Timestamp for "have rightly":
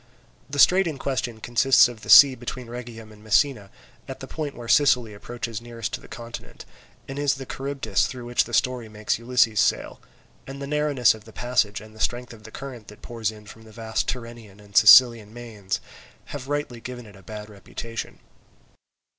16.33-16.81